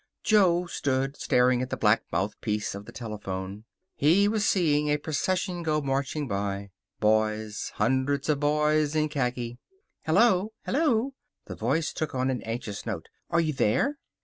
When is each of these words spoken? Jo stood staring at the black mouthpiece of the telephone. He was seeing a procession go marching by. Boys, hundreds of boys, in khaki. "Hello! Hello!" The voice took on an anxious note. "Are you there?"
Jo 0.23 0.65
stood 0.65 1.15
staring 1.15 1.61
at 1.61 1.69
the 1.69 1.77
black 1.77 2.01
mouthpiece 2.11 2.73
of 2.73 2.85
the 2.87 2.91
telephone. 2.91 3.65
He 3.93 4.27
was 4.27 4.43
seeing 4.49 4.87
a 4.89 4.97
procession 4.97 5.61
go 5.61 5.79
marching 5.79 6.27
by. 6.27 6.71
Boys, 6.99 7.71
hundreds 7.75 8.27
of 8.27 8.39
boys, 8.39 8.95
in 8.95 9.09
khaki. 9.09 9.59
"Hello! 10.07 10.53
Hello!" 10.65 11.13
The 11.45 11.55
voice 11.55 11.93
took 11.93 12.15
on 12.15 12.31
an 12.31 12.41
anxious 12.41 12.83
note. 12.83 13.09
"Are 13.29 13.39
you 13.41 13.53
there?" 13.53 13.99